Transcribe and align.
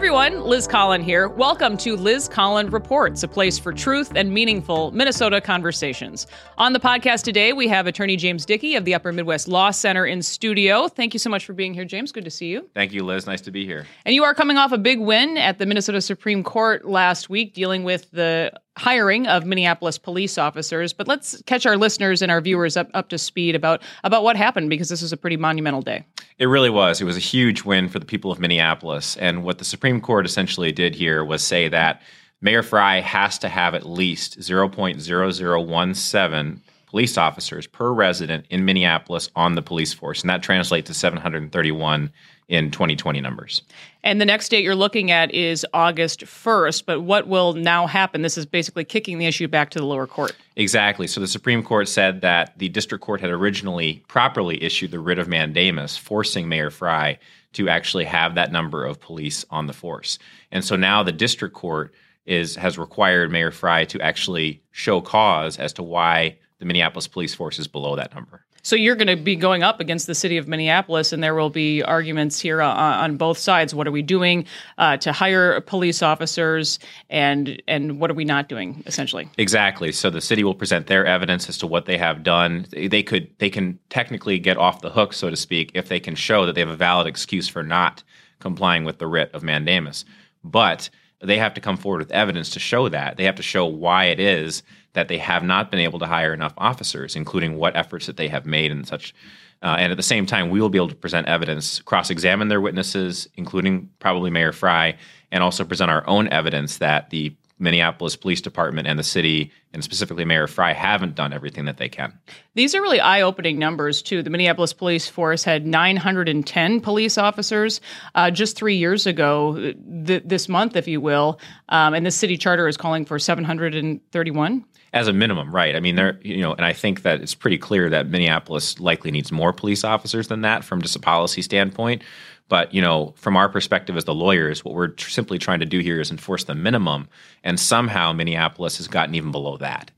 everyone, 0.00 0.40
Liz 0.44 0.66
Collin 0.66 1.02
here. 1.02 1.28
Welcome 1.28 1.76
to 1.76 1.94
Liz 1.94 2.26
Collin 2.26 2.70
Reports, 2.70 3.22
a 3.22 3.28
place 3.28 3.58
for 3.58 3.70
truth 3.70 4.12
and 4.16 4.32
meaningful 4.32 4.90
Minnesota 4.92 5.42
conversations. 5.42 6.26
On 6.56 6.72
the 6.72 6.80
podcast 6.80 7.22
today, 7.22 7.52
we 7.52 7.68
have 7.68 7.86
attorney 7.86 8.16
James 8.16 8.46
Dickey 8.46 8.76
of 8.76 8.86
the 8.86 8.94
Upper 8.94 9.12
Midwest 9.12 9.46
Law 9.46 9.70
Center 9.70 10.06
in 10.06 10.22
studio. 10.22 10.88
Thank 10.88 11.12
you 11.12 11.18
so 11.18 11.28
much 11.28 11.44
for 11.44 11.52
being 11.52 11.74
here, 11.74 11.84
James. 11.84 12.12
Good 12.12 12.24
to 12.24 12.30
see 12.30 12.46
you. 12.46 12.66
Thank 12.72 12.94
you, 12.94 13.04
Liz. 13.04 13.26
Nice 13.26 13.42
to 13.42 13.50
be 13.50 13.66
here. 13.66 13.84
And 14.06 14.14
you 14.14 14.24
are 14.24 14.32
coming 14.32 14.56
off 14.56 14.72
a 14.72 14.78
big 14.78 15.00
win 15.00 15.36
at 15.36 15.58
the 15.58 15.66
Minnesota 15.66 16.00
Supreme 16.00 16.42
Court 16.42 16.86
last 16.86 17.28
week 17.28 17.52
dealing 17.52 17.84
with 17.84 18.10
the 18.10 18.58
hiring 18.78 19.26
of 19.26 19.44
Minneapolis 19.44 19.98
police 19.98 20.38
officers. 20.38 20.94
But 20.94 21.08
let's 21.08 21.42
catch 21.42 21.66
our 21.66 21.76
listeners 21.76 22.22
and 22.22 22.32
our 22.32 22.40
viewers 22.40 22.78
up, 22.78 22.88
up 22.94 23.10
to 23.10 23.18
speed 23.18 23.54
about, 23.54 23.82
about 24.02 24.22
what 24.22 24.36
happened 24.36 24.70
because 24.70 24.88
this 24.88 25.02
was 25.02 25.12
a 25.12 25.18
pretty 25.18 25.36
monumental 25.36 25.82
day. 25.82 26.06
It 26.40 26.46
really 26.46 26.70
was. 26.70 27.00
It 27.02 27.04
was 27.04 27.18
a 27.18 27.20
huge 27.20 27.64
win 27.64 27.90
for 27.90 27.98
the 27.98 28.06
people 28.06 28.32
of 28.32 28.40
Minneapolis. 28.40 29.18
And 29.18 29.44
what 29.44 29.58
the 29.58 29.64
Supreme 29.64 30.00
Court 30.00 30.24
essentially 30.24 30.72
did 30.72 30.94
here 30.94 31.22
was 31.22 31.46
say 31.46 31.68
that 31.68 32.00
Mayor 32.40 32.62
Frey 32.62 33.02
has 33.02 33.36
to 33.40 33.50
have 33.50 33.74
at 33.74 33.84
least 33.84 34.40
0.0017 34.40 36.60
police 36.86 37.18
officers 37.18 37.66
per 37.66 37.92
resident 37.92 38.46
in 38.48 38.64
Minneapolis 38.64 39.28
on 39.36 39.54
the 39.54 39.60
police 39.60 39.92
force. 39.92 40.22
And 40.22 40.30
that 40.30 40.42
translates 40.42 40.88
to 40.88 40.94
731 40.94 42.10
in 42.50 42.68
2020 42.72 43.20
numbers. 43.20 43.62
And 44.02 44.20
the 44.20 44.24
next 44.24 44.48
date 44.48 44.64
you're 44.64 44.74
looking 44.74 45.12
at 45.12 45.32
is 45.32 45.64
August 45.72 46.22
1st. 46.22 46.84
But 46.84 47.02
what 47.02 47.28
will 47.28 47.52
now 47.52 47.86
happen? 47.86 48.22
This 48.22 48.36
is 48.36 48.44
basically 48.44 48.84
kicking 48.84 49.18
the 49.18 49.26
issue 49.26 49.46
back 49.46 49.70
to 49.70 49.78
the 49.78 49.84
lower 49.86 50.06
court. 50.06 50.36
Exactly. 50.56 51.06
So 51.06 51.20
the 51.20 51.28
Supreme 51.28 51.62
Court 51.62 51.88
said 51.88 52.20
that 52.22 52.58
the 52.58 52.68
district 52.68 53.04
court 53.04 53.20
had 53.20 53.30
originally 53.30 54.02
properly 54.08 54.62
issued 54.62 54.90
the 54.90 54.98
writ 54.98 55.20
of 55.20 55.28
mandamus, 55.28 55.96
forcing 55.96 56.48
Mayor 56.48 56.70
Frey 56.70 57.20
to 57.52 57.68
actually 57.68 58.04
have 58.04 58.34
that 58.34 58.50
number 58.50 58.84
of 58.84 59.00
police 59.00 59.44
on 59.50 59.68
the 59.68 59.72
force. 59.72 60.18
And 60.50 60.64
so 60.64 60.74
now 60.74 61.04
the 61.04 61.12
district 61.12 61.54
court 61.54 61.94
is 62.26 62.56
has 62.56 62.78
required 62.78 63.30
Mayor 63.30 63.52
Frey 63.52 63.86
to 63.86 64.00
actually 64.00 64.62
show 64.72 65.00
cause 65.00 65.56
as 65.56 65.72
to 65.74 65.82
why 65.84 66.36
the 66.58 66.64
Minneapolis 66.64 67.06
police 67.06 67.34
force 67.34 67.58
is 67.60 67.68
below 67.68 67.96
that 67.96 68.14
number. 68.14 68.44
So 68.62 68.76
you're 68.76 68.94
going 68.94 69.08
to 69.08 69.16
be 69.16 69.36
going 69.36 69.62
up 69.62 69.80
against 69.80 70.06
the 70.06 70.14
city 70.14 70.36
of 70.36 70.46
Minneapolis, 70.48 71.12
and 71.12 71.22
there 71.22 71.34
will 71.34 71.50
be 71.50 71.82
arguments 71.82 72.40
here 72.40 72.60
on, 72.60 72.76
on 72.76 73.16
both 73.16 73.38
sides. 73.38 73.74
What 73.74 73.86
are 73.86 73.92
we 73.92 74.02
doing 74.02 74.44
uh, 74.78 74.96
to 74.98 75.12
hire 75.12 75.60
police 75.62 76.02
officers, 76.02 76.78
and 77.08 77.62
and 77.66 78.00
what 78.00 78.10
are 78.10 78.14
we 78.14 78.24
not 78.24 78.48
doing, 78.48 78.82
essentially? 78.86 79.28
Exactly. 79.38 79.92
So 79.92 80.10
the 80.10 80.20
city 80.20 80.44
will 80.44 80.54
present 80.54 80.86
their 80.86 81.06
evidence 81.06 81.48
as 81.48 81.58
to 81.58 81.66
what 81.66 81.86
they 81.86 81.98
have 81.98 82.22
done. 82.22 82.66
They 82.70 83.02
could 83.02 83.28
they 83.38 83.50
can 83.50 83.78
technically 83.88 84.38
get 84.38 84.56
off 84.56 84.82
the 84.82 84.90
hook, 84.90 85.12
so 85.12 85.30
to 85.30 85.36
speak, 85.36 85.70
if 85.74 85.88
they 85.88 86.00
can 86.00 86.14
show 86.14 86.46
that 86.46 86.54
they 86.54 86.60
have 86.60 86.68
a 86.68 86.76
valid 86.76 87.06
excuse 87.06 87.48
for 87.48 87.62
not 87.62 88.02
complying 88.40 88.84
with 88.84 88.98
the 88.98 89.06
writ 89.06 89.30
of 89.32 89.42
mandamus. 89.42 90.04
But 90.42 90.90
they 91.22 91.38
have 91.38 91.54
to 91.54 91.60
come 91.60 91.76
forward 91.76 91.98
with 91.98 92.10
evidence 92.12 92.50
to 92.50 92.58
show 92.60 92.88
that. 92.88 93.16
They 93.16 93.24
have 93.24 93.34
to 93.36 93.42
show 93.42 93.66
why 93.66 94.06
it 94.06 94.18
is 94.18 94.62
that 94.92 95.08
they 95.08 95.18
have 95.18 95.42
not 95.42 95.70
been 95.70 95.80
able 95.80 95.98
to 95.98 96.06
hire 96.06 96.34
enough 96.34 96.54
officers, 96.58 97.16
including 97.16 97.56
what 97.56 97.76
efforts 97.76 98.06
that 98.06 98.16
they 98.16 98.28
have 98.28 98.46
made 98.46 98.70
and 98.72 98.86
such. 98.86 99.14
Uh, 99.62 99.76
and 99.78 99.92
at 99.92 99.96
the 99.96 100.02
same 100.02 100.26
time, 100.26 100.50
we 100.50 100.60
will 100.60 100.70
be 100.70 100.78
able 100.78 100.88
to 100.88 100.94
present 100.94 101.28
evidence, 101.28 101.80
cross 101.80 102.10
examine 102.10 102.48
their 102.48 102.60
witnesses, 102.60 103.28
including 103.34 103.90
probably 103.98 104.30
Mayor 104.30 104.52
Frey, 104.52 104.96
and 105.30 105.42
also 105.42 105.64
present 105.64 105.90
our 105.90 106.06
own 106.08 106.28
evidence 106.28 106.78
that 106.78 107.10
the 107.10 107.36
Minneapolis 107.60 108.16
Police 108.16 108.40
Department 108.40 108.88
and 108.88 108.98
the 108.98 109.04
city, 109.04 109.52
and 109.74 109.84
specifically 109.84 110.24
Mayor 110.24 110.46
Frey, 110.46 110.72
haven't 110.72 111.14
done 111.14 111.34
everything 111.34 111.66
that 111.66 111.76
they 111.76 111.90
can. 111.90 112.18
These 112.54 112.74
are 112.74 112.80
really 112.80 113.00
eye 113.00 113.20
opening 113.20 113.58
numbers, 113.58 114.00
too. 114.00 114.22
The 114.22 114.30
Minneapolis 114.30 114.72
Police 114.72 115.08
Force 115.08 115.44
had 115.44 115.66
910 115.66 116.80
police 116.80 117.18
officers 117.18 117.82
uh, 118.14 118.30
just 118.30 118.56
three 118.56 118.76
years 118.76 119.06
ago, 119.06 119.74
th- 120.06 120.22
this 120.24 120.48
month, 120.48 120.74
if 120.74 120.88
you 120.88 121.02
will. 121.02 121.38
Um, 121.68 121.92
and 121.92 122.04
the 122.04 122.10
city 122.10 122.38
charter 122.38 122.66
is 122.66 122.78
calling 122.78 123.04
for 123.04 123.18
731 123.18 124.64
as 124.92 125.08
a 125.08 125.12
minimum, 125.12 125.54
right? 125.54 125.76
I 125.76 125.80
mean, 125.80 125.94
there, 125.94 126.18
you 126.22 126.40
know, 126.40 126.52
and 126.52 126.64
I 126.64 126.72
think 126.72 127.02
that 127.02 127.20
it's 127.20 127.34
pretty 127.34 127.58
clear 127.58 127.88
that 127.90 128.08
Minneapolis 128.08 128.80
likely 128.80 129.10
needs 129.10 129.30
more 129.30 129.52
police 129.52 129.84
officers 129.84 130.28
than 130.28 130.40
that 130.42 130.64
from 130.64 130.82
just 130.82 130.96
a 130.96 131.00
policy 131.00 131.42
standpoint. 131.42 132.02
But 132.48 132.74
you 132.74 132.82
know, 132.82 133.14
from 133.16 133.36
our 133.36 133.48
perspective 133.48 133.96
as 133.96 134.04
the 134.04 134.14
lawyers, 134.14 134.64
what 134.64 134.74
we're 134.74 134.88
tr- 134.88 135.10
simply 135.10 135.38
trying 135.38 135.60
to 135.60 135.66
do 135.66 135.78
here 135.78 136.00
is 136.00 136.10
enforce 136.10 136.44
the 136.44 136.54
minimum, 136.54 137.08
and 137.44 137.58
somehow 137.60 138.12
Minneapolis 138.12 138.78
has 138.78 138.88
gotten 138.88 139.14
even 139.14 139.30
below 139.30 139.56
that. 139.58 139.92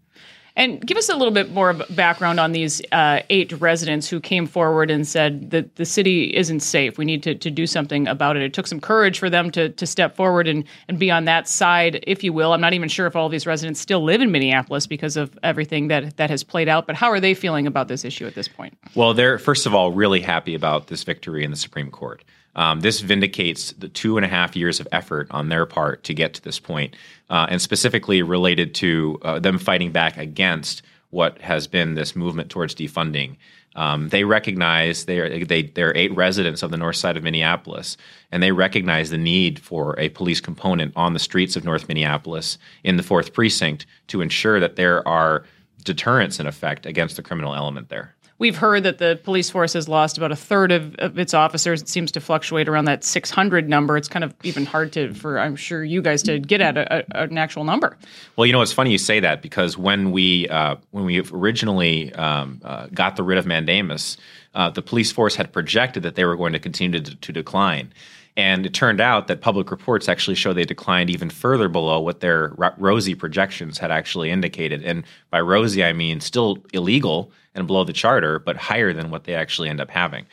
And 0.54 0.86
give 0.86 0.98
us 0.98 1.08
a 1.08 1.16
little 1.16 1.32
bit 1.32 1.50
more 1.50 1.72
background 1.72 2.38
on 2.38 2.52
these 2.52 2.82
uh, 2.92 3.20
eight 3.30 3.52
residents 3.52 4.08
who 4.08 4.20
came 4.20 4.46
forward 4.46 4.90
and 4.90 5.08
said 5.08 5.50
that 5.50 5.76
the 5.76 5.86
city 5.86 6.34
isn't 6.36 6.60
safe. 6.60 6.98
We 6.98 7.06
need 7.06 7.22
to, 7.22 7.34
to 7.34 7.50
do 7.50 7.66
something 7.66 8.06
about 8.06 8.36
it. 8.36 8.42
It 8.42 8.52
took 8.52 8.66
some 8.66 8.80
courage 8.80 9.18
for 9.18 9.30
them 9.30 9.50
to, 9.52 9.70
to 9.70 9.86
step 9.86 10.14
forward 10.14 10.46
and, 10.46 10.64
and 10.88 10.98
be 10.98 11.10
on 11.10 11.24
that 11.24 11.48
side, 11.48 12.04
if 12.06 12.22
you 12.22 12.32
will. 12.34 12.52
I'm 12.52 12.60
not 12.60 12.74
even 12.74 12.88
sure 12.88 13.06
if 13.06 13.16
all 13.16 13.30
these 13.30 13.46
residents 13.46 13.80
still 13.80 14.04
live 14.04 14.20
in 14.20 14.30
Minneapolis 14.30 14.86
because 14.86 15.16
of 15.16 15.38
everything 15.42 15.88
that, 15.88 16.18
that 16.18 16.28
has 16.28 16.44
played 16.44 16.68
out, 16.68 16.86
but 16.86 16.96
how 16.96 17.10
are 17.10 17.20
they 17.20 17.32
feeling 17.32 17.66
about 17.66 17.88
this 17.88 18.04
issue 18.04 18.26
at 18.26 18.34
this 18.34 18.48
point? 18.48 18.76
Well, 18.94 19.14
they're, 19.14 19.38
first 19.38 19.64
of 19.64 19.74
all, 19.74 19.92
really 19.92 20.20
happy 20.20 20.54
about 20.54 20.88
this 20.88 21.02
victory 21.02 21.44
in 21.44 21.50
the 21.50 21.56
Supreme 21.56 21.90
Court. 21.90 22.22
Um, 22.54 22.80
this 22.80 23.00
vindicates 23.00 23.72
the 23.72 23.88
two 23.88 24.16
and 24.16 24.26
a 24.26 24.28
half 24.28 24.54
years 24.54 24.78
of 24.80 24.88
effort 24.92 25.28
on 25.30 25.48
their 25.48 25.66
part 25.66 26.04
to 26.04 26.14
get 26.14 26.34
to 26.34 26.42
this 26.42 26.60
point, 26.60 26.96
uh, 27.30 27.46
and 27.48 27.62
specifically 27.62 28.22
related 28.22 28.74
to 28.76 29.18
uh, 29.22 29.38
them 29.38 29.58
fighting 29.58 29.90
back 29.90 30.18
against 30.18 30.82
what 31.10 31.40
has 31.40 31.66
been 31.66 31.94
this 31.94 32.16
movement 32.16 32.50
towards 32.50 32.74
defunding. 32.74 33.36
Um, 33.74 34.10
they 34.10 34.24
recognize 34.24 35.06
they 35.06 35.18
are 35.18 35.44
they 35.44 35.62
they're 35.62 35.96
eight 35.96 36.14
residents 36.14 36.62
of 36.62 36.70
the 36.70 36.76
north 36.76 36.96
side 36.96 37.16
of 37.16 37.22
Minneapolis, 37.22 37.96
and 38.30 38.42
they 38.42 38.52
recognize 38.52 39.08
the 39.08 39.18
need 39.18 39.58
for 39.58 39.98
a 39.98 40.10
police 40.10 40.40
component 40.40 40.92
on 40.94 41.14
the 41.14 41.18
streets 41.18 41.56
of 41.56 41.64
North 41.64 41.88
Minneapolis 41.88 42.58
in 42.84 42.96
the 42.96 43.02
fourth 43.02 43.32
precinct 43.32 43.86
to 44.08 44.20
ensure 44.20 44.60
that 44.60 44.76
there 44.76 45.06
are 45.08 45.44
deterrence 45.84 46.38
in 46.38 46.46
effect 46.46 46.84
against 46.86 47.16
the 47.16 47.22
criminal 47.22 47.54
element 47.54 47.88
there. 47.88 48.14
We've 48.42 48.56
heard 48.56 48.82
that 48.82 48.98
the 48.98 49.20
police 49.22 49.50
force 49.50 49.72
has 49.74 49.88
lost 49.88 50.18
about 50.18 50.32
a 50.32 50.36
third 50.36 50.72
of, 50.72 50.96
of, 50.96 51.16
its 51.16 51.32
officers. 51.32 51.80
It 51.80 51.88
seems 51.88 52.10
to 52.10 52.20
fluctuate 52.20 52.68
around 52.68 52.86
that 52.86 53.04
600 53.04 53.68
number. 53.68 53.96
It's 53.96 54.08
kind 54.08 54.24
of 54.24 54.34
even 54.42 54.66
hard 54.66 54.92
to, 54.94 55.14
for 55.14 55.38
I'm 55.38 55.54
sure 55.54 55.84
you 55.84 56.02
guys 56.02 56.24
to 56.24 56.40
get 56.40 56.60
at 56.60 56.76
a, 56.76 57.04
a, 57.16 57.22
an 57.22 57.38
actual 57.38 57.62
number. 57.62 57.96
Well, 58.34 58.44
you 58.44 58.52
know, 58.52 58.60
it's 58.60 58.72
funny 58.72 58.90
you 58.90 58.98
say 58.98 59.20
that 59.20 59.42
because 59.42 59.78
when 59.78 60.10
we 60.10 60.48
uh, 60.48 60.74
when 60.90 61.04
we 61.04 61.20
originally 61.20 62.12
um, 62.14 62.60
uh, 62.64 62.88
got 62.92 63.14
the 63.14 63.22
writ 63.22 63.38
of 63.38 63.46
mandamus, 63.46 64.16
uh, 64.56 64.70
the 64.70 64.82
police 64.82 65.12
force 65.12 65.36
had 65.36 65.52
projected 65.52 66.02
that 66.02 66.16
they 66.16 66.24
were 66.24 66.36
going 66.36 66.52
to 66.52 66.58
continue 66.58 66.98
to, 66.98 67.14
to 67.14 67.32
decline. 67.32 67.92
And 68.36 68.64
it 68.64 68.72
turned 68.72 69.00
out 69.00 69.26
that 69.26 69.42
public 69.42 69.70
reports 69.70 70.08
actually 70.08 70.36
show 70.36 70.52
they 70.52 70.64
declined 70.64 71.10
even 71.10 71.28
further 71.28 71.68
below 71.68 72.00
what 72.00 72.20
their 72.20 72.54
rosy 72.78 73.14
projections 73.14 73.78
had 73.78 73.90
actually 73.90 74.30
indicated. 74.30 74.82
And 74.82 75.04
by 75.30 75.40
rosy, 75.40 75.84
I 75.84 75.92
mean 75.92 76.20
still 76.20 76.64
illegal 76.72 77.30
and 77.54 77.66
below 77.66 77.84
the 77.84 77.92
charter, 77.92 78.38
but 78.38 78.56
higher 78.56 78.94
than 78.94 79.10
what 79.10 79.24
they 79.24 79.34
actually 79.34 79.68
end 79.68 79.80
up 79.80 79.90
having. 79.90 80.24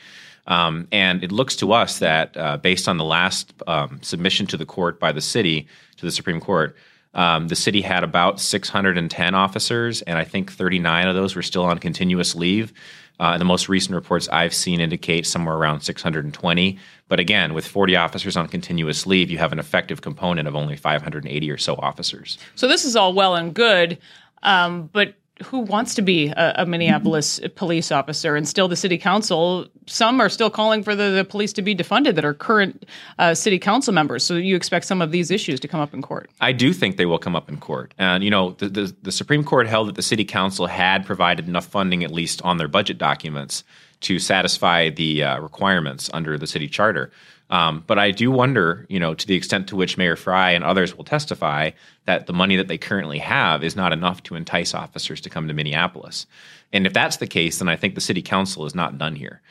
Um, 0.48 0.88
and 0.92 1.24
it 1.24 1.32
looks 1.32 1.56
to 1.58 1.74
us 1.74 2.00
that 2.00 2.36
uh, 2.36 2.58
based 2.58 2.88
on 2.88 2.98
the 2.98 3.04
last 3.04 3.54
um, 3.68 4.00
submission 4.02 4.48
to 4.48 4.58
the 4.58 4.66
court 4.66 5.00
by 5.00 5.12
the 5.12 5.22
city 5.22 5.68
to 5.98 6.06
the 6.06 6.12
Supreme 6.12 6.40
Court, 6.40 6.76
um, 7.14 7.48
the 7.48 7.56
city 7.56 7.82
had 7.82 8.04
about 8.04 8.40
610 8.40 9.36
officers, 9.36 10.02
and 10.04 10.18
I 10.18 10.24
think 10.24 10.52
39 10.52 11.08
of 11.08 11.16
those 11.16 11.36
were 11.36 11.42
still 11.42 11.66
on 11.66 11.78
continuous 11.80 12.36
leave. 12.36 12.72
Uh, 13.20 13.38
the 13.38 13.46
most 13.46 13.68
recent 13.68 13.96
reports 13.96 14.30
I've 14.30 14.54
seen 14.54 14.80
indicate 14.80 15.28
somewhere 15.28 15.56
around 15.56 15.82
620. 15.82 16.80
But 17.10 17.20
again, 17.20 17.54
with 17.54 17.68
40 17.68 17.96
officers 17.96 18.38
on 18.38 18.48
continuous 18.48 19.06
leave, 19.06 19.30
you 19.30 19.38
have 19.40 19.52
an 19.52 19.60
effective 19.60 20.02
component 20.02 20.48
of 20.48 20.56
only 20.56 20.78
580 20.78 21.52
or 21.52 21.58
so 21.58 21.76
officers. 21.76 22.38
So 22.56 22.68
this 22.68 22.86
is 22.86 22.96
all 22.96 23.14
well 23.14 23.36
and 23.36 23.54
good, 23.54 23.98
um, 24.44 24.90
but 24.94 25.16
who 25.44 25.60
wants 25.60 25.96
to 25.96 26.02
be 26.02 26.28
a, 26.28 26.54
a, 26.58 26.66
Minneapolis 26.66 27.40
police 27.56 27.92
officer? 27.92 28.36
And 28.36 28.48
still, 28.48 28.68
the 28.68 28.76
city 28.76 28.98
council, 28.98 29.68
some 29.86 30.20
are 30.20 30.30
still 30.30 30.50
calling 30.50 30.84
for 30.84 30.96
the, 30.96 31.10
the 31.10 31.26
police 31.26 31.54
to 31.54 31.62
be 31.62 31.76
defunded 31.76 32.16
that 32.16 32.26
are 32.26 32.34
current 32.34 32.86
uh, 33.18 33.34
city 33.34 33.60
council 33.60 33.94
members. 33.94 34.24
So 34.24 34.36
you 34.36 34.56
expect 34.56 34.86
some 34.86 35.02
of 35.02 35.12
these 35.12 35.32
issues 35.32 35.60
to 35.62 35.68
come 35.68 35.80
up 35.80 35.94
in 35.94 36.02
court? 36.02 36.30
I 36.42 36.52
do 36.52 36.74
think 36.74 36.98
they 36.98 37.06
will 37.06 37.20
come 37.20 37.36
up 37.36 37.50
in 37.50 37.58
court. 37.58 37.94
And, 37.98 38.24
you 38.24 38.30
know, 38.30 38.52
the, 38.52 38.70
the, 38.70 38.96
the 39.02 39.12
Supreme 39.12 39.44
Court 39.44 39.68
held 39.68 39.88
that 39.88 39.96
the 39.96 40.02
city 40.02 40.26
council 40.26 40.68
had 40.68 41.06
provided 41.06 41.48
enough 41.48 41.66
funding, 41.66 42.04
at 42.04 42.12
least 42.12 42.42
on 42.44 42.58
their 42.58 42.68
budget 42.68 42.98
documents, 42.98 43.64
to 44.02 44.20
satisfy 44.20 44.90
the 44.90 45.24
uh, 45.24 45.40
requirements 45.40 46.10
under 46.14 46.38
the 46.38 46.48
city 46.48 46.68
charter. 46.68 47.12
Um, 47.50 47.84
but 47.88 47.98
I 47.98 48.12
do 48.12 48.30
wonder, 48.30 48.86
you 48.90 49.00
know, 49.00 49.14
to 49.16 49.26
the 49.26 49.34
extent 49.34 49.68
to 49.70 49.76
which 49.76 49.98
Mayor 49.98 50.16
Frey 50.16 50.56
and 50.56 50.64
others 50.64 50.96
will 50.96 51.04
testify 51.04 51.72
that 52.06 52.28
the 52.28 52.34
money 52.34 52.56
that 52.58 52.68
they 52.68 52.78
currently 52.78 53.18
have 53.20 53.64
is 53.64 53.76
not 53.76 53.92
enough 53.92 54.22
to 54.24 54.36
entice 54.36 54.74
officers 54.74 55.20
to 55.22 55.30
come 55.30 55.48
to 55.48 55.54
Minneapolis. 55.54 56.28
And 56.72 56.86
if 56.86 56.94
that's 56.94 57.18
the 57.18 57.28
case, 57.28 57.60
then 57.60 57.68
I 57.68 57.76
think 57.76 57.96
the 57.96 58.02
city 58.02 58.22
council 58.22 58.66
is 58.66 58.76
not 58.76 58.98
done 58.98 59.16
here. 59.16 59.42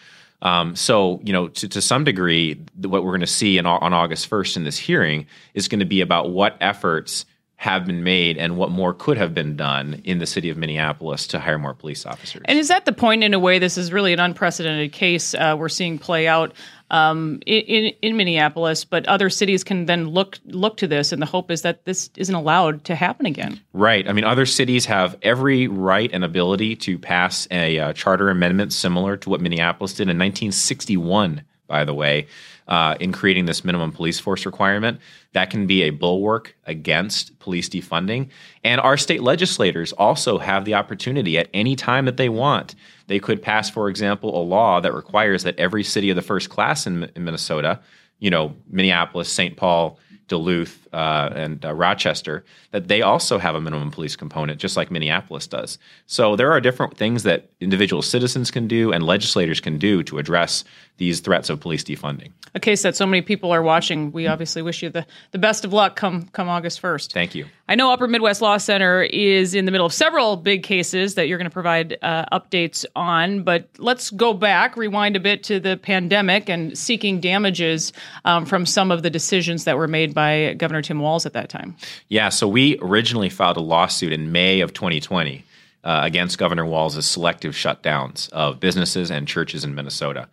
Um, 0.43 0.77
so, 0.77 1.21
you 1.25 1.33
know, 1.33 1.49
to, 1.49 1.69
to 1.69 1.81
some 1.81 2.05
degree, 2.05 2.61
what 2.77 3.03
we're 3.03 3.11
going 3.11 3.21
to 3.21 3.27
see 3.27 3.59
in, 3.59 3.67
on 3.67 3.93
August 3.93 4.31
1st 4.31 4.59
in 4.59 4.65
this 4.65 4.79
hearing 4.79 5.27
is 5.55 5.67
going 5.67 5.81
to 5.81 5.85
be 5.85 6.01
about 6.01 6.31
what 6.31 6.57
efforts 6.61 7.25
have 7.59 7.85
been 7.85 8.05
made 8.05 8.39
and 8.39 8.57
what 8.57 8.71
more 8.71 8.95
could 8.95 9.17
have 9.17 9.35
been 9.35 9.57
done 9.57 10.01
in 10.05 10.19
the 10.21 10.27
city 10.27 10.49
of 10.49 10.57
Minneapolis 10.57 11.27
to 11.27 11.41
hire 11.41 11.59
more 11.59 11.75
police 11.75 12.07
officers. 12.07 12.43
And 12.45 12.57
is 12.57 12.69
that 12.69 12.85
the 12.85 12.93
point, 12.93 13.25
in 13.25 13.35
a 13.35 13.39
way, 13.41 13.59
this 13.59 13.77
is 13.77 13.93
really 13.93 14.13
an 14.13 14.21
unprecedented 14.21 14.93
case 14.93 15.35
uh, 15.35 15.57
we're 15.59 15.69
seeing 15.69 15.99
play 15.99 16.29
out 16.29 16.53
um, 16.93 17.41
in, 17.47 17.93
in 18.01 18.17
Minneapolis, 18.17 18.85
but 18.85 19.05
other 19.07 19.29
cities 19.29 19.65
can 19.65 19.87
then 19.87 20.07
look 20.07 20.39
look 20.47 20.77
to 20.77 20.87
this, 20.87 21.11
and 21.11 21.21
the 21.21 21.27
hope 21.27 21.51
is 21.51 21.63
that 21.63 21.85
this 21.85 22.11
isn't 22.17 22.35
allowed 22.35 22.85
to 22.85 22.95
happen 22.95 23.27
again. 23.27 23.61
Right. 23.73 24.09
I 24.09 24.13
mean, 24.13 24.25
other 24.25 24.47
cities 24.47 24.87
have 24.87 25.17
every 25.23 25.67
right 25.67 26.11
and 26.13 26.23
ability 26.23 26.77
to 26.77 26.97
pass 26.97 27.49
a 27.51 27.77
uh, 27.81 27.93
charter 27.93 28.31
amendment 28.31 28.73
similar 28.73 29.17
to 29.17 29.31
what 29.31 29.41
Minneapolis 29.41 29.95
did 29.95 30.03
in 30.03 30.17
1961 30.17 31.43
by 31.69 31.85
the 31.85 31.95
way, 31.95 32.27
uh, 32.67 32.97
in 32.99 33.13
creating 33.13 33.47
this 33.47 33.65
minimum 33.65 33.93
police 33.93 34.19
force 34.19 34.45
requirement. 34.45 35.01
That 35.33 35.51
can 35.51 35.67
be 35.67 35.83
a 35.83 35.91
bulwark 35.91 36.57
against 36.67 37.39
police 37.39 37.69
defunding. 37.69 38.31
And 38.65 38.81
our 38.81 38.97
state 38.97 39.23
legislators 39.23 39.93
also 39.93 40.39
have 40.39 40.65
the 40.65 40.75
opportunity 40.75 41.39
at 41.39 41.49
any 41.55 41.77
time 41.77 42.07
that 42.07 42.17
they 42.17 42.29
want. 42.29 42.75
They 43.07 43.21
could 43.21 43.43
pass, 43.43 43.71
for 43.71 43.89
example, 43.89 44.41
a 44.41 44.43
law 44.43 44.81
that 44.81 44.93
requires 44.93 45.45
that 45.45 45.59
every 45.59 45.85
city 45.85 46.11
of 46.11 46.17
the 46.17 46.23
first 46.23 46.51
class 46.51 46.87
in, 46.87 47.11
in 47.15 47.25
Minnesota, 47.25 47.81
you 48.19 48.31
know, 48.31 48.55
Minneapolis, 48.69 49.29
St. 49.29 49.57
Paul, 49.57 49.99
Duluth, 50.27 50.88
uh, 50.93 51.31
and 51.35 51.65
uh, 51.65 51.73
Rochester, 51.73 52.45
that 52.71 52.89
they 52.89 53.03
also 53.03 53.39
have 53.39 53.55
a 53.55 53.61
minimum 53.61 53.91
police 53.91 54.17
component, 54.17 54.61
just 54.61 54.77
like 54.77 54.91
Minneapolis 54.91 55.47
does. 55.47 55.79
So 56.07 56.37
there 56.37 56.53
are 56.53 56.61
different 56.61 56.97
things 56.97 57.23
that 57.23 57.51
individual 57.61 58.03
citizens 58.03 58.51
can 58.51 58.69
do 58.69 58.93
and 58.93 59.05
legislators 59.05 59.61
can 59.61 59.79
do 59.79 60.03
to 60.05 60.19
address 60.19 60.65
these 60.99 61.21
threats 61.21 61.49
of 61.49 61.61
police 61.61 61.85
defunding. 61.85 62.33
A 62.55 62.61
case 62.61 62.83
that 62.83 62.97
so 62.97 63.07
many 63.07 63.23
people 63.23 63.53
are 63.53 63.63
watching. 63.63 64.11
We 64.11 64.27
obviously 64.27 64.63
wish 64.63 64.83
you 64.83 64.91
the, 64.91 65.07
the 65.31 65.39
best 65.39 65.65
of 65.65 65.73
luck 65.73 65.97
come 65.97 66.25
come 66.29 66.49
August 66.49 66.83
1st. 66.83 67.13
Thank 67.13 67.35
you. 67.35 67.47
I 67.69 67.75
know 67.75 67.93
Upper 67.93 68.09
Midwest 68.09 68.41
Law 68.41 68.57
Center 68.57 69.03
is 69.03 69.55
in 69.55 69.65
the 69.65 69.71
middle 69.71 69.87
of 69.87 69.93
several 69.93 70.37
big 70.37 70.63
cases 70.63 71.15
that 71.15 71.29
you're 71.29 71.39
going 71.39 71.51
to 71.51 71.53
provide 71.53 71.99
uh, 72.03 72.25
updates 72.33 72.87
on, 72.97 73.43
but 73.43 73.69
let's 73.79 74.11
go 74.11 74.33
back, 74.33 74.77
rewind 74.77 75.17
a 75.17 75.21
bit 75.21 75.45
to 75.45 75.61
the 75.61 75.77
pandemic 75.77 76.49
and 76.49 76.77
seeking 76.77 77.21
damages 77.21 77.93
um, 78.25 78.47
from 78.47 78.65
some 78.65 78.91
of 78.91 79.03
the 79.03 79.11
decisions 79.11 79.65
that 79.65 79.77
were 79.77 79.87
made 79.87 80.15
by 80.15 80.55
Governor 80.55 80.78
Tim 80.83 81.01
Walz 81.01 81.27
at 81.27 81.33
that 81.33 81.49
time. 81.49 81.77
Yeah, 82.09 82.29
so 82.29 82.49
we 82.49 82.79
originally 82.81 83.29
filed 83.29 83.57
a 83.57 83.61
lawsuit 83.61 84.13
in 84.13 84.33
May 84.33 84.61
of 84.61 84.73
2020 84.73 85.45
uh, 85.85 86.01
against 86.05 86.39
Governor 86.39 86.67
Walz's 86.67 87.07
selective 87.07 87.55
shutdowns 87.55 88.31
of 88.31 88.61
businesses 88.61 89.11
and 89.11 89.27
churches 89.27 89.65
in 89.65 89.75
Minnesota. 89.75 90.29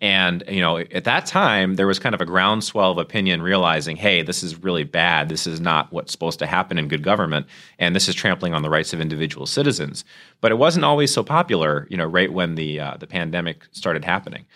And 0.00 0.42
you 0.48 0.62
know, 0.62 0.78
at 0.78 1.04
that 1.04 1.26
time, 1.26 1.76
there 1.76 1.86
was 1.86 1.98
kind 1.98 2.14
of 2.14 2.22
a 2.22 2.26
groundswell 2.26 2.92
of 2.92 2.98
opinion, 2.98 3.42
realizing, 3.42 3.96
hey, 3.96 4.22
this 4.22 4.42
is 4.42 4.62
really 4.62 4.84
bad. 4.84 5.28
This 5.28 5.46
is 5.46 5.60
not 5.60 5.92
what's 5.92 6.10
supposed 6.10 6.38
to 6.38 6.46
happen 6.46 6.78
in 6.78 6.88
good 6.88 7.02
government, 7.02 7.46
and 7.78 7.94
this 7.94 8.08
is 8.08 8.14
trampling 8.14 8.54
on 8.54 8.62
the 8.62 8.70
rights 8.70 8.94
of 8.94 9.00
individual 9.00 9.44
citizens. 9.44 10.04
But 10.40 10.52
it 10.52 10.54
wasn't 10.58 10.86
always 10.86 11.12
so 11.12 11.22
popular, 11.22 11.86
you 11.90 11.98
know, 11.98 12.06
right 12.06 12.32
when 12.32 12.54
the 12.54 12.80
uh, 12.80 12.96
the 12.98 13.06
pandemic 13.06 13.66
started 13.72 14.04
happening. 14.04 14.46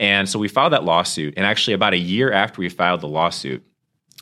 And 0.00 0.28
so 0.28 0.38
we 0.38 0.48
filed 0.48 0.72
that 0.72 0.84
lawsuit, 0.84 1.34
and 1.36 1.46
actually, 1.46 1.74
about 1.74 1.92
a 1.92 1.98
year 1.98 2.32
after 2.32 2.60
we 2.60 2.68
filed 2.68 3.00
the 3.00 3.08
lawsuit, 3.08 3.64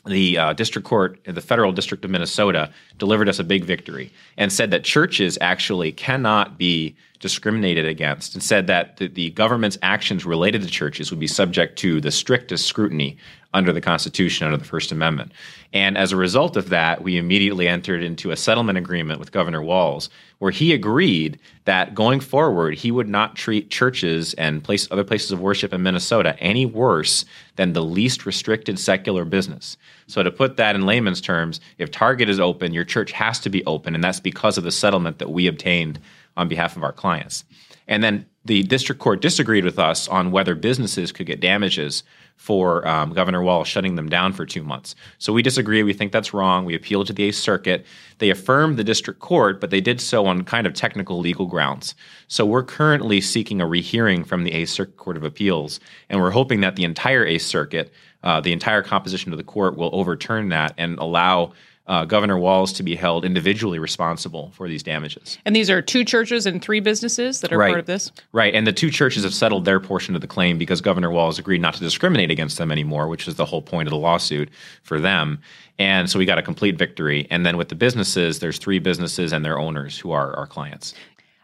the 0.07 0.37
uh, 0.37 0.53
district 0.53 0.87
court 0.87 1.19
the 1.25 1.41
federal 1.41 1.71
district 1.71 2.03
of 2.05 2.11
Minnesota 2.11 2.71
delivered 2.97 3.29
us 3.29 3.39
a 3.39 3.43
big 3.43 3.63
victory 3.63 4.11
and 4.37 4.51
said 4.51 4.71
that 4.71 4.83
churches 4.83 5.37
actually 5.41 5.91
cannot 5.91 6.57
be 6.57 6.95
discriminated 7.19 7.85
against 7.85 8.33
and 8.35 8.43
said 8.43 8.67
that 8.67 8.97
the, 8.97 9.07
the, 9.07 9.31
government's 9.31 9.77
actions 9.81 10.25
related 10.25 10.61
to 10.61 10.67
churches 10.67 11.09
would 11.09 11.19
be 11.19 11.27
subject 11.27 11.77
to 11.79 11.99
the 11.99 12.11
strictest 12.11 12.67
scrutiny 12.67 13.17
under 13.53 13.71
the 13.71 13.81
Constitution, 13.81 14.45
under 14.45 14.57
the 14.57 14.65
First 14.65 14.91
Amendment. 14.91 15.31
And 15.73 15.97
as 15.97 16.11
a 16.11 16.17
result 16.17 16.57
of 16.57 16.69
that, 16.69 17.01
we 17.01 17.17
immediately 17.17 17.67
entered 17.67 18.03
into 18.03 18.31
a 18.31 18.35
settlement 18.35 18.77
agreement 18.77 19.19
with 19.19 19.31
Governor 19.31 19.61
Walz, 19.61 20.09
where 20.39 20.51
he 20.51 20.73
agreed 20.73 21.39
that 21.65 21.95
going 21.95 22.19
forward, 22.19 22.75
he 22.75 22.91
would 22.91 23.07
not 23.07 23.35
treat 23.35 23.69
churches 23.69 24.33
and 24.35 24.63
place, 24.63 24.87
other 24.91 25.03
places 25.03 25.31
of 25.31 25.39
worship 25.39 25.73
in 25.73 25.83
Minnesota 25.83 26.37
any 26.39 26.65
worse 26.65 27.25
than 27.55 27.73
the 27.73 27.83
least 27.83 28.25
restricted 28.25 28.77
secular 28.79 29.25
business. 29.25 29.77
So, 30.07 30.23
to 30.23 30.31
put 30.31 30.57
that 30.57 30.75
in 30.75 30.85
layman's 30.85 31.21
terms, 31.21 31.59
if 31.77 31.91
Target 31.91 32.29
is 32.29 32.39
open, 32.39 32.73
your 32.73 32.85
church 32.85 33.11
has 33.13 33.39
to 33.39 33.49
be 33.49 33.65
open, 33.65 33.95
and 33.95 34.03
that's 34.03 34.19
because 34.19 34.57
of 34.57 34.63
the 34.63 34.71
settlement 34.71 35.19
that 35.19 35.31
we 35.31 35.47
obtained 35.47 35.99
on 36.35 36.47
behalf 36.47 36.77
of 36.77 36.83
our 36.83 36.93
clients. 36.93 37.43
And 37.87 38.03
then 38.03 38.25
the 38.45 38.63
district 38.63 39.01
court 39.01 39.21
disagreed 39.21 39.65
with 39.65 39.79
us 39.79 40.07
on 40.07 40.31
whether 40.31 40.55
businesses 40.55 41.11
could 41.11 41.25
get 41.25 41.39
damages 41.39 42.03
for 42.37 42.87
um, 42.87 43.11
Governor 43.11 43.41
Walz 43.41 43.67
shutting 43.67 43.95
them 43.95 44.07
down 44.07 44.31
for 44.31 44.45
two 44.45 44.63
months. 44.63 44.95
So 45.17 45.33
we 45.33 45.41
disagree. 45.41 45.83
We 45.83 45.91
think 45.91 46.11
that's 46.11 46.33
wrong. 46.33 46.63
We 46.63 46.75
appealed 46.75 47.07
to 47.07 47.13
the 47.13 47.23
Eighth 47.23 47.35
Circuit. 47.35 47.85
They 48.19 48.29
affirmed 48.29 48.77
the 48.77 48.83
district 48.83 49.19
court, 49.19 49.59
but 49.59 49.69
they 49.69 49.81
did 49.81 49.99
so 49.99 50.25
on 50.27 50.43
kind 50.43 50.65
of 50.65 50.73
technical 50.73 51.19
legal 51.19 51.45
grounds. 51.45 51.93
So 52.27 52.45
we're 52.45 52.63
currently 52.63 53.19
seeking 53.19 53.59
a 53.59 53.67
rehearing 53.67 54.23
from 54.23 54.43
the 54.43 54.53
Eighth 54.53 54.69
Circuit 54.69 54.97
Court 54.97 55.17
of 55.17 55.23
Appeals, 55.23 55.79
and 56.09 56.21
we're 56.21 56.31
hoping 56.31 56.61
that 56.61 56.75
the 56.75 56.83
entire 56.83 57.25
Eighth 57.25 57.41
Circuit, 57.41 57.91
uh, 58.23 58.39
the 58.39 58.53
entire 58.53 58.83
composition 58.83 59.33
of 59.33 59.37
the 59.37 59.43
court, 59.43 59.75
will 59.75 59.89
overturn 59.91 60.49
that 60.49 60.73
and 60.77 60.97
allow 60.99 61.53
uh, 61.87 62.05
Governor 62.05 62.37
Walz 62.37 62.73
to 62.73 62.83
be 62.83 62.95
held 62.95 63.23
individually 63.23 63.79
responsible 63.79 64.51
for 64.55 64.67
these 64.67 64.83
damages. 64.83 65.37
And 65.45 65.55
these 65.55 65.69
are 65.69 65.81
two 65.81 66.03
churches 66.03 66.45
and 66.45 66.61
three 66.61 66.79
businesses 66.79 67.41
that 67.41 67.53
are 67.53 67.57
right. 67.57 67.69
part 67.69 67.79
of 67.79 67.85
this? 67.85 68.11
Right. 68.33 68.53
And 68.53 68.67
the 68.67 68.73
two 68.73 68.91
churches 68.91 69.23
have 69.23 69.33
settled 69.33 69.65
their 69.65 69.79
portion 69.79 70.13
of 70.15 70.21
the 70.21 70.27
claim 70.27 70.57
because 70.57 70.81
Governor 70.81 71.11
Walz 71.11 71.39
agreed 71.39 71.61
not 71.61 71.73
to 71.75 71.79
discriminate 71.79 72.29
against 72.29 72.57
them 72.57 72.71
anymore, 72.71 73.07
which 73.07 73.27
is 73.27 73.35
the 73.35 73.45
whole 73.45 73.61
point 73.61 73.87
of 73.87 73.91
the 73.91 73.97
lawsuit 73.97 74.49
for 74.83 74.99
them. 74.99 75.39
And 75.79 76.09
so 76.09 76.19
we 76.19 76.25
got 76.25 76.37
a 76.37 76.43
complete 76.43 76.77
victory. 76.77 77.27
And 77.29 77.45
then 77.45 77.55
with 77.55 77.69
the 77.69 77.75
businesses, 77.75 78.39
there's 78.39 78.57
three 78.57 78.79
businesses 78.79 79.31
and 79.31 79.45
their 79.45 79.59
owners 79.59 79.97
who 79.97 80.11
are 80.11 80.35
our 80.35 80.47
clients. 80.47 80.93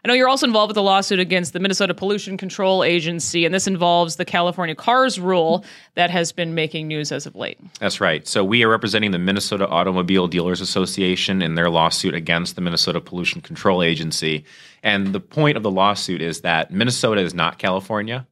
I 0.04 0.08
know 0.08 0.14
you're 0.14 0.28
also 0.28 0.46
involved 0.46 0.68
with 0.68 0.76
a 0.76 0.82
lawsuit 0.82 1.18
against 1.18 1.54
the 1.54 1.60
Minnesota 1.60 1.94
Pollution 1.94 2.36
Control 2.36 2.84
Agency, 2.84 3.46
and 3.46 3.54
this 3.54 3.66
involves 3.66 4.16
the 4.16 4.26
California 4.26 4.74
CARS 4.74 5.18
rule 5.18 5.64
that 5.94 6.10
has 6.10 6.30
been 6.30 6.54
making 6.54 6.88
news 6.88 7.10
as 7.10 7.24
of 7.24 7.34
late. 7.34 7.58
That's 7.80 8.02
right. 8.02 8.28
So 8.28 8.44
we 8.44 8.62
are 8.64 8.68
representing 8.68 9.12
the 9.12 9.18
Minnesota 9.18 9.66
Automobile 9.66 10.28
Dealers 10.28 10.60
Association 10.60 11.40
in 11.40 11.54
their 11.54 11.70
lawsuit 11.70 12.14
against 12.14 12.54
the 12.54 12.60
Minnesota 12.60 13.00
Pollution 13.00 13.40
Control 13.40 13.82
Agency. 13.82 14.44
And 14.82 15.14
the 15.14 15.20
point 15.20 15.56
of 15.56 15.62
the 15.62 15.70
lawsuit 15.70 16.20
is 16.20 16.42
that 16.42 16.70
Minnesota 16.70 17.22
is 17.22 17.32
not 17.32 17.56
California, 17.56 18.26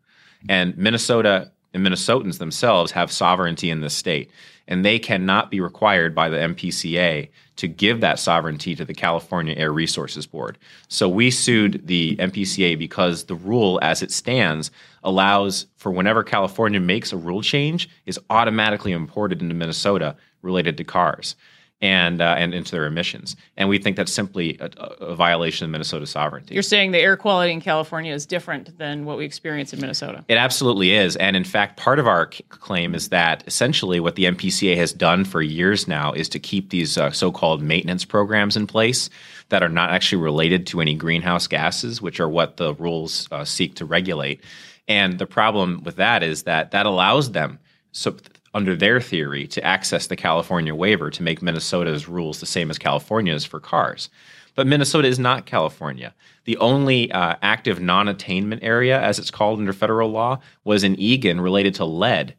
and 0.51 0.77
Minnesota 0.77 1.53
and 1.75 1.85
Minnesotans 1.85 2.39
themselves 2.39 2.93
have 2.93 3.11
sovereignty 3.11 3.71
in 3.71 3.81
the 3.81 3.91
state 3.91 4.31
and 4.69 4.85
they 4.85 4.99
cannot 4.99 5.51
be 5.51 5.61
required 5.61 6.15
by 6.15 6.29
the 6.29 6.37
MPCA 6.37 7.29
to 7.57 7.69
give 7.69 8.01
that 8.01 8.19
sovereignty 8.19 8.75
to 8.75 8.85
the 8.85 8.95
California 8.95 9.55
Air 9.57 9.73
Resources 9.73 10.27
Board. 10.27 10.57
So 10.89 11.09
we 11.09 11.31
sued 11.31 11.87
the 11.87 12.17
MPCA 12.17 12.79
because 12.79 13.25
the 13.25 13.35
rule 13.35 13.79
as 13.83 14.03
it 14.03 14.11
stands 14.11 14.71
allows 15.03 15.67
for 15.77 15.91
whenever 15.91 16.23
California 16.23 16.81
makes 16.81 17.13
a 17.13 17.17
rule 17.17 17.43
change 17.43 17.89
is 18.07 18.21
automatically 18.31 18.93
imported 18.93 19.43
into 19.43 19.55
Minnesota 19.55 20.17
related 20.43 20.77
to 20.79 20.85
cars 20.85 21.37
and 21.83 22.23
uh, 22.23 22.37
and 22.39 22.55
into 22.55 22.71
their 22.71 22.87
emissions. 22.87 23.37
And 23.57 23.69
we 23.69 23.77
think 23.79 23.97
that's 23.97 24.13
simply 24.13 24.57
a, 24.61 24.71
a, 25.01 25.15
violation 25.17 25.65
of 25.65 25.71
Minnesota 25.73 26.07
sovereignty. 26.07 26.55
You're 26.55 26.63
saying 26.63 26.93
the 26.93 27.01
air 27.01 27.17
quality 27.17 27.53
in 27.53 27.61
California 27.61 28.15
is 28.15 28.25
different 28.25 28.79
than 28.79 29.05
what 29.05 29.19
we 29.19 29.25
experience 29.25 29.73
in 29.73 29.81
Minnesota. 29.81 30.25
It 30.29 30.39
absolutely 30.39 30.95
is. 30.95 31.17
And 31.17 31.37
in 31.37 31.43
fact, 31.43 31.77
part 31.77 31.99
of 31.99 32.07
our 32.07 32.31
c- 32.33 32.45
claim 32.49 32.95
is 32.95 33.09
that 33.09 33.43
essentially 33.49 33.99
what 33.99 34.15
the 34.15 34.25
MPCA 34.25 34.77
has 34.77 34.93
done 34.93 35.25
for 35.25 35.43
years 35.43 35.89
now 35.89 36.13
is 36.13 36.29
to 36.31 36.39
keep 36.39 36.71
these 36.71 36.97
uh, 36.97 37.11
so-called 37.11 37.63
maintenance 37.63 38.05
programs 38.05 38.57
in 38.57 38.69
place 38.69 39.11
that 39.49 39.63
are 39.63 39.69
not 39.69 39.91
actually 39.91 40.23
related 40.23 40.69
to 40.69 40.81
any 40.81 40.95
greenhouse 40.95 41.49
gases, 41.49 42.01
which 42.01 42.21
are 42.21 42.29
what 42.29 42.59
the 42.59 42.75
rules 42.75 43.27
uh, 43.33 43.45
seek 43.45 43.75
to 43.75 43.85
regulate. 43.85 44.41
And 44.87 45.19
the 45.19 45.27
problem 45.27 45.83
with 45.83 45.97
that 45.97 46.23
is 46.23 46.45
that 46.45 46.71
that 46.71 46.87
allows 46.87 47.33
them 47.33 47.59
so 47.93 48.17
under 48.55 48.77
their 48.77 49.01
theory, 49.01 49.47
to 49.49 49.65
access 49.65 50.07
the 50.07 50.17
California 50.17 50.75
waiver 50.75 51.11
to 51.11 51.23
make 51.23 51.43
Minnesota's 51.43 52.09
rules 52.09 52.41
the 52.41 52.47
same 52.47 52.71
as 52.71 52.79
California's 52.79 53.45
for 53.45 53.61
cars. 53.61 54.11
But 54.55 54.67
Minnesota 54.67 55.09
is 55.09 55.19
not 55.19 55.47
California. 55.47 56.15
The 56.45 56.59
only 56.59 57.11
uh, 57.11 57.37
active 57.41 57.81
non 57.81 58.09
attainment 58.09 58.63
area, 58.63 59.01
as 59.01 59.19
it's 59.19 59.31
called 59.31 59.59
under 59.59 59.73
federal 59.73 60.11
law, 60.11 60.41
was 60.65 60.85
in 60.85 60.99
Eagan 61.01 61.41
related 61.41 61.75
to 61.77 61.85
lead 61.85 62.35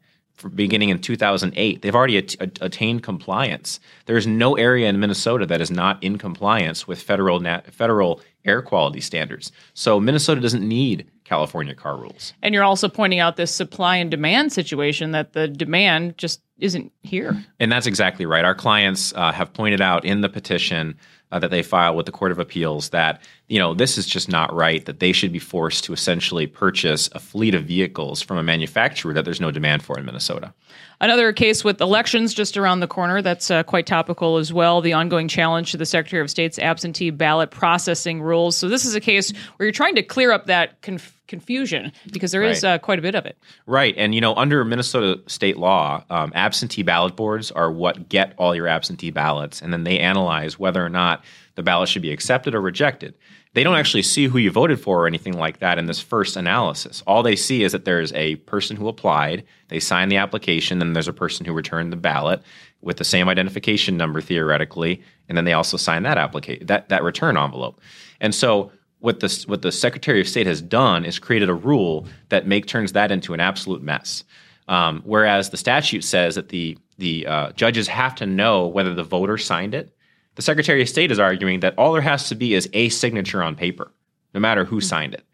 beginning 0.54 0.88
in 0.88 1.00
2008. 1.00 1.82
They've 1.82 1.94
already 1.94 2.18
at- 2.18 2.58
attained 2.60 3.02
compliance. 3.02 3.80
There's 4.06 4.26
no 4.26 4.56
area 4.56 4.88
in 4.88 5.00
Minnesota 5.00 5.46
that 5.46 5.60
is 5.60 5.70
not 5.70 6.02
in 6.02 6.18
compliance 6.18 6.86
with 6.86 7.00
federal 7.02 7.40
nat- 7.40 7.72
federal 7.72 8.20
air 8.44 8.60
quality 8.62 9.00
standards. 9.00 9.52
So 9.72 9.98
Minnesota 10.00 10.40
doesn't 10.40 10.66
need 10.66 11.06
California 11.24 11.74
car 11.74 11.96
rules. 11.96 12.34
And 12.42 12.54
you're 12.54 12.64
also 12.64 12.88
pointing 12.88 13.18
out 13.20 13.36
this 13.36 13.50
supply 13.50 13.96
and 13.96 14.10
demand 14.10 14.52
situation 14.52 15.12
that 15.12 15.32
the 15.32 15.48
demand 15.48 16.18
just 16.18 16.42
isn't 16.58 16.92
here. 17.02 17.42
And 17.58 17.72
that's 17.72 17.86
exactly 17.86 18.26
right. 18.26 18.44
Our 18.44 18.54
clients 18.54 19.12
uh, 19.14 19.32
have 19.32 19.52
pointed 19.52 19.80
out 19.80 20.04
in 20.04 20.20
the 20.20 20.28
petition 20.28 20.96
uh, 21.32 21.38
that 21.38 21.50
they 21.50 21.62
filed 21.62 21.96
with 21.96 22.06
the 22.06 22.12
Court 22.12 22.30
of 22.30 22.38
Appeals 22.38 22.90
that 22.90 23.22
you 23.48 23.58
know, 23.58 23.74
this 23.74 23.98
is 23.98 24.06
just 24.06 24.28
not 24.30 24.54
right 24.54 24.84
that 24.86 25.00
they 25.00 25.12
should 25.12 25.32
be 25.32 25.38
forced 25.38 25.84
to 25.84 25.92
essentially 25.92 26.46
purchase 26.46 27.10
a 27.12 27.20
fleet 27.20 27.54
of 27.54 27.64
vehicles 27.64 28.22
from 28.22 28.38
a 28.38 28.42
manufacturer 28.42 29.12
that 29.12 29.24
there's 29.24 29.40
no 29.40 29.50
demand 29.50 29.82
for 29.82 29.98
in 29.98 30.04
Minnesota. 30.06 30.54
Another 31.00 31.32
case 31.32 31.62
with 31.62 31.80
elections 31.80 32.32
just 32.32 32.56
around 32.56 32.80
the 32.80 32.86
corner 32.86 33.20
that's 33.20 33.50
uh, 33.50 33.62
quite 33.64 33.84
topical 33.86 34.38
as 34.38 34.52
well 34.52 34.80
the 34.80 34.94
ongoing 34.94 35.28
challenge 35.28 35.72
to 35.72 35.76
the 35.76 35.84
Secretary 35.84 36.22
of 36.22 36.30
State's 36.30 36.58
absentee 36.58 37.10
ballot 37.10 37.50
processing 37.50 38.22
rules. 38.22 38.56
So, 38.56 38.68
this 38.68 38.84
is 38.86 38.94
a 38.94 39.00
case 39.00 39.32
where 39.56 39.66
you're 39.66 39.72
trying 39.72 39.96
to 39.96 40.02
clear 40.02 40.32
up 40.32 40.46
that 40.46 40.80
conf- 40.80 41.20
confusion 41.28 41.92
because 42.12 42.32
there 42.32 42.42
is 42.42 42.62
Right. 42.62 42.74
uh, 42.74 42.78
quite 42.78 42.98
a 42.98 43.02
bit 43.02 43.14
of 43.14 43.26
it. 43.26 43.36
Right. 43.66 43.94
And, 43.98 44.14
you 44.14 44.20
know, 44.20 44.34
under 44.36 44.64
Minnesota 44.64 45.20
state 45.26 45.56
law, 45.58 46.04
um, 46.10 46.32
absentee 46.34 46.82
ballot 46.82 47.16
boards 47.16 47.50
are 47.50 47.70
what 47.70 48.08
get 48.08 48.32
all 48.38 48.54
your 48.54 48.68
absentee 48.68 49.10
ballots, 49.10 49.60
and 49.60 49.72
then 49.72 49.84
they 49.84 49.98
analyze 49.98 50.58
whether 50.58 50.84
or 50.84 50.88
not 50.90 51.24
the 51.54 51.62
ballot 51.62 51.88
should 51.88 52.02
be 52.02 52.12
accepted 52.12 52.54
or 52.54 52.60
rejected. 52.60 53.14
They 53.52 53.62
don't 53.62 53.76
actually 53.76 54.02
see 54.02 54.26
who 54.26 54.38
you 54.38 54.50
voted 54.50 54.80
for 54.80 55.02
or 55.02 55.06
anything 55.06 55.34
like 55.34 55.60
that 55.60 55.78
in 55.78 55.86
this 55.86 56.00
first 56.00 56.36
analysis. 56.36 57.02
All 57.06 57.22
they 57.22 57.36
see 57.36 57.62
is 57.62 57.72
that 57.72 57.84
there's 57.84 58.12
a 58.14 58.36
person 58.36 58.76
who 58.76 58.88
applied, 58.88 59.44
they 59.68 59.78
signed 59.78 60.10
the 60.10 60.16
application, 60.16 60.82
and 60.82 60.94
there's 60.94 61.08
a 61.08 61.12
person 61.12 61.46
who 61.46 61.52
returned 61.52 61.92
the 61.92 61.96
ballot 61.96 62.42
with 62.80 62.96
the 62.96 63.04
same 63.04 63.28
identification 63.28 63.96
number 63.96 64.20
theoretically, 64.20 65.02
and 65.28 65.38
then 65.38 65.44
they 65.44 65.52
also 65.52 65.76
sign 65.76 66.02
that 66.02 66.18
application 66.18 66.66
that, 66.66 66.88
that 66.88 67.02
return 67.02 67.36
envelope. 67.36 67.80
And 68.20 68.34
so 68.34 68.72
what 68.98 69.20
the 69.20 69.44
what 69.46 69.62
the 69.62 69.70
Secretary 69.70 70.20
of 70.20 70.28
State 70.28 70.46
has 70.46 70.60
done 70.60 71.04
is 71.04 71.18
created 71.18 71.48
a 71.48 71.54
rule 71.54 72.06
that 72.30 72.46
make 72.46 72.66
turns 72.66 72.92
that 72.92 73.12
into 73.12 73.34
an 73.34 73.40
absolute 73.40 73.82
mess. 73.82 74.24
Um, 74.66 75.02
whereas 75.04 75.50
the 75.50 75.58
statute 75.58 76.04
says 76.04 76.34
that 76.34 76.48
the 76.48 76.78
the 76.96 77.26
uh, 77.26 77.52
judges 77.52 77.86
have 77.88 78.14
to 78.16 78.26
know 78.26 78.66
whether 78.66 78.94
the 78.94 79.02
voter 79.02 79.36
signed 79.36 79.74
it. 79.74 79.93
The 80.36 80.42
Secretary 80.42 80.82
of 80.82 80.88
State 80.88 81.12
is 81.12 81.18
arguing 81.18 81.60
that 81.60 81.74
all 81.78 81.92
there 81.92 82.02
has 82.02 82.28
to 82.28 82.34
be 82.34 82.54
is 82.54 82.68
a 82.72 82.88
signature 82.88 83.42
on 83.42 83.54
paper, 83.54 83.92
no 84.34 84.40
matter 84.40 84.64
who 84.64 84.80
signed 84.80 85.14
it. 85.14 85.24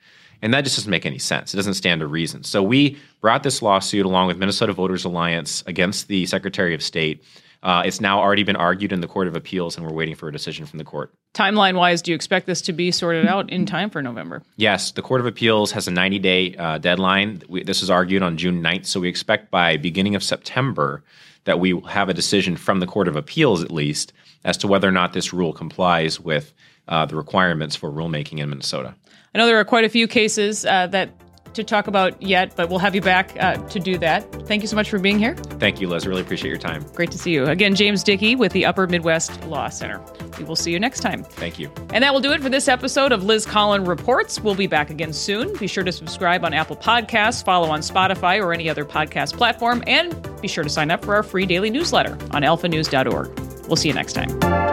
And 0.43 0.55
that 0.55 0.65
just 0.65 0.77
doesn't 0.77 0.91
make 0.91 1.07
any 1.07 1.19
sense. 1.19 1.53
It 1.53 1.57
doesn't 1.57 1.75
stand 1.75 2.01
to 2.01 2.07
reason. 2.07 2.45
So 2.45 2.63
we 2.63 2.99
brought 3.21 3.43
this 3.43 3.63
lawsuit 3.63 4.07
along 4.07 4.27
with 4.29 4.39
Minnesota 4.39 4.73
Voters 4.73 5.05
Alliance 5.05 5.63
against 5.67 6.09
the 6.09 6.27
Secretary 6.27 6.75
of 6.75 6.83
State. 6.83 7.23
Uh, 7.63 7.83
it's 7.85 8.01
now 8.01 8.19
already 8.19 8.43
been 8.43 8.57
argued 8.57 8.91
in 8.91 9.03
the 9.03 9.07
Court 9.07 9.29
of 9.29 9.37
Appeals, 9.37 9.77
and 9.77 9.87
we're 9.87 9.93
waiting 9.93 10.15
for 10.15 10.29
a 10.29 10.33
decision 10.33 10.65
from 10.65 10.79
the 10.79 10.85
court. 10.85 11.13
Timeline 11.35 11.77
wise, 11.77 12.01
do 12.01 12.11
you 12.11 12.15
expect 12.15 12.47
this 12.47 12.63
to 12.63 12.73
be 12.73 12.91
sorted 12.91 13.27
out 13.27 13.51
in 13.51 13.67
time 13.67 13.91
for 13.91 14.01
November? 14.01 14.43
Yes, 14.57 14.93
the 14.93 15.03
Court 15.03 15.21
of 15.21 15.27
Appeals 15.27 15.71
has 15.73 15.87
a 15.87 15.91
90 15.91 16.19
day 16.21 16.55
uh, 16.57 16.79
deadline. 16.79 17.43
We, 17.49 17.63
this 17.63 17.83
is 17.83 17.91
argued 17.91 18.23
on 18.23 18.39
June 18.39 18.63
9th, 18.63 18.87
so 18.87 19.01
we 19.01 19.09
expect 19.09 19.51
by 19.51 19.77
beginning 19.77 20.15
of 20.15 20.23
September 20.23 21.05
that 21.45 21.61
we 21.61 21.81
have 21.89 22.09
a 22.09 22.15
decision 22.15 22.57
from 22.57 22.81
the 22.81 22.87
Court 22.87 23.09
of 23.09 23.17
Appeals 23.17 23.63
at 23.63 23.71
least 23.71 24.13
as 24.45 24.57
to 24.59 24.69
whether 24.69 24.89
or 24.89 24.93
not 24.93 25.13
this 25.13 25.33
rule 25.33 25.53
complies 25.53 26.21
with 26.21 26.53
uh, 26.89 27.07
the 27.07 27.17
requirements 27.17 27.77
for 27.77 27.91
rulemaking 27.91 28.39
in 28.39 28.51
Minnesota. 28.51 28.95
I 29.35 29.39
know 29.39 29.47
there 29.47 29.61
are 29.61 29.65
quite 29.65 29.85
a 29.85 29.89
few 29.89 30.09
cases 30.09 30.65
uh, 30.67 30.87
that 30.89 31.11
to 31.55 31.65
talk 31.65 31.87
about 31.87 32.21
yet, 32.23 32.55
but 32.57 32.69
we'll 32.69 32.79
have 32.79 32.95
you 32.95 33.01
back 33.01 33.37
uh, 33.41 33.57
to 33.69 33.79
do 33.79 33.99
that. 33.99 34.31
Thank 34.47 34.63
you 34.63 34.69
so 34.69 34.77
much 34.77 34.91
for 34.91 34.99
being 34.99 35.19
here. 35.19 35.35
Thank 35.35 35.81
you, 35.81 35.89
Liz. 35.89 36.07
Really 36.07 36.23
appreciate 36.23 36.51
your 36.51 36.59
time. 36.59 36.85
Great 36.95 37.11
to 37.11 37.19
see 37.19 37.33
you. 37.33 37.45
Again, 37.45 37.75
James 37.75 38.03
Dickey 38.03 38.37
with 38.37 38.53
the 38.53 38.67
Upper 38.67 38.87
Midwest 38.87 39.45
Law 39.45 39.69
Center. 39.69 40.01
We 40.39 40.45
will 40.45 40.57
see 40.57 40.73
you 40.73 40.81
next 40.81 41.01
time. 41.01 41.25
Thank 41.25 41.59
you. 41.59 41.71
And 41.93 42.03
that 42.03 42.13
will 42.13 42.21
do 42.21 42.33
it 42.33 42.41
for 42.41 42.49
this 42.49 42.69
episode 42.69 43.13
of 43.13 43.25
Liz 43.25 43.45
Collin 43.45 43.85
Reports. 43.85 44.41
We'll 44.41 44.55
be 44.55 44.67
back 44.67 44.91
again 44.91 45.13
soon. 45.13 45.57
Be 45.57 45.67
sure 45.67 45.85
to 45.85 45.93
subscribe 45.93 46.45
on 46.45 46.55
Apple 46.55 46.77
Podcasts, 46.77 47.45
follow 47.45 47.69
on 47.69 47.81
Spotify 47.81 48.43
or 48.43 48.53
any 48.53 48.69
other 48.69 48.85
podcast 48.85 49.37
platform, 49.37 49.83
and 49.87 50.17
be 50.41 50.49
sure 50.49 50.65
to 50.65 50.71
sign 50.71 50.91
up 50.91 51.05
for 51.05 51.15
our 51.15 51.23
free 51.23 51.47
daily 51.47 51.71
newsletter 51.71 52.13
on 52.31 52.43
alphanews.org. 52.43 53.67
We'll 53.67 53.77
see 53.77 53.89
you 53.89 53.95
next 53.95 54.15
time. 54.15 54.70